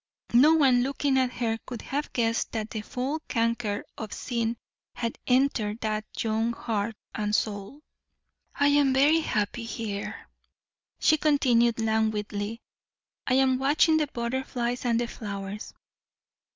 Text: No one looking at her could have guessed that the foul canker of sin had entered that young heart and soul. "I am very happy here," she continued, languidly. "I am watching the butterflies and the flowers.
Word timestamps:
No 0.33 0.55
one 0.55 0.81
looking 0.81 1.15
at 1.19 1.33
her 1.33 1.59
could 1.67 1.83
have 1.83 2.11
guessed 2.11 2.53
that 2.53 2.71
the 2.71 2.81
foul 2.81 3.19
canker 3.27 3.85
of 3.99 4.11
sin 4.13 4.57
had 4.95 5.19
entered 5.27 5.79
that 5.81 6.05
young 6.23 6.53
heart 6.53 6.95
and 7.13 7.35
soul. 7.35 7.81
"I 8.55 8.69
am 8.69 8.95
very 8.95 9.19
happy 9.19 9.63
here," 9.63 10.27
she 10.99 11.17
continued, 11.17 11.79
languidly. 11.79 12.63
"I 13.27 13.35
am 13.35 13.59
watching 13.59 13.97
the 13.97 14.07
butterflies 14.07 14.85
and 14.85 14.99
the 14.99 15.05
flowers. 15.07 15.71